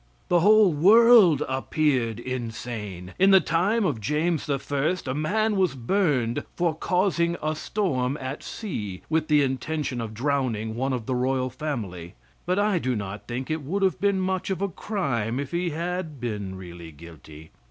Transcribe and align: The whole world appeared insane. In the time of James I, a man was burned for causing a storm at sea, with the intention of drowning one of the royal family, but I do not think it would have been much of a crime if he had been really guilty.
The 0.29 0.39
whole 0.39 0.73
world 0.73 1.43
appeared 1.47 2.19
insane. 2.19 3.13
In 3.19 3.29
the 3.29 3.39
time 3.39 3.85
of 3.85 4.01
James 4.01 4.49
I, 4.49 4.57
a 5.05 5.13
man 5.13 5.57
was 5.57 5.75
burned 5.75 6.43
for 6.55 6.73
causing 6.73 7.37
a 7.39 7.55
storm 7.55 8.17
at 8.19 8.41
sea, 8.41 9.03
with 9.11 9.27
the 9.27 9.43
intention 9.43 10.01
of 10.01 10.15
drowning 10.15 10.73
one 10.73 10.91
of 10.91 11.05
the 11.05 11.13
royal 11.13 11.51
family, 11.51 12.15
but 12.47 12.57
I 12.57 12.79
do 12.79 12.95
not 12.95 13.27
think 13.27 13.51
it 13.51 13.61
would 13.61 13.83
have 13.83 14.01
been 14.01 14.19
much 14.19 14.49
of 14.49 14.59
a 14.59 14.69
crime 14.69 15.39
if 15.39 15.51
he 15.51 15.69
had 15.69 16.19
been 16.19 16.55
really 16.57 16.91
guilty. 16.91 17.51